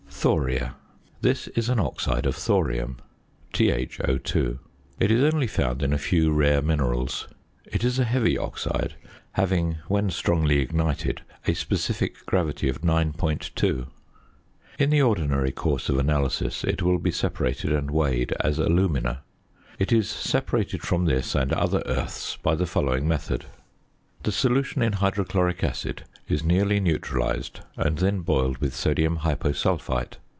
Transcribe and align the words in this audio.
THORIA. 0.21 0.75
This 1.21 1.47
is 1.47 1.67
an 1.67 1.79
oxide 1.79 2.27
of 2.27 2.35
thorium, 2.35 2.97
ThO_. 3.55 4.59
It 4.99 5.09
is 5.09 5.33
only 5.33 5.47
found 5.47 5.81
in 5.81 5.93
a 5.93 5.97
few 5.97 6.31
rare 6.31 6.61
minerals. 6.61 7.27
It 7.65 7.83
is 7.83 7.97
a 7.97 8.03
heavy 8.03 8.37
oxide, 8.37 8.93
having, 9.31 9.79
when 9.87 10.11
strongly 10.11 10.59
ignited, 10.59 11.23
a 11.47 11.55
specific 11.55 12.23
gravity 12.27 12.69
of 12.69 12.81
9.2. 12.83 13.87
In 14.77 14.91
the 14.91 15.01
ordinary 15.01 15.51
course 15.51 15.89
of 15.89 15.97
analysis 15.97 16.63
it 16.63 16.83
will 16.83 16.99
be 16.99 17.09
separated 17.11 17.71
and 17.71 17.89
weighed 17.89 18.31
as 18.41 18.59
alumina. 18.59 19.23
It 19.79 19.91
is 19.91 20.07
separated 20.07 20.83
from 20.83 21.05
this 21.05 21.33
and 21.33 21.51
other 21.51 21.81
earths 21.87 22.35
by 22.37 22.53
the 22.53 22.67
following 22.67 23.07
method. 23.07 23.45
The 24.21 24.31
solution 24.31 24.83
in 24.83 24.93
hydrochloric 24.93 25.63
acid 25.63 26.03
is 26.27 26.43
nearly 26.45 26.79
neutralised 26.79 27.59
and 27.75 27.97
then 27.97 28.21
boiled 28.21 28.57
with 28.59 28.73
sodium 28.75 29.17
hyposulphite. 29.17 30.17